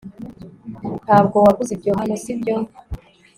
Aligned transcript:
ntabwo 1.05 1.35
waguze 1.45 1.71
ibyo 1.75 1.91
hano, 1.99 2.15
sibyo 2.23 2.55